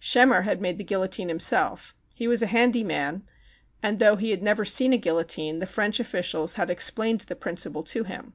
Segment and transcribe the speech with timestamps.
[0.00, 1.94] Schemmer had made the guillotine himself.
[2.14, 3.22] He was a handy man,
[3.82, 7.34] and though he had never seen a guillotine, the French officials had ex plained the
[7.34, 8.34] principle to him.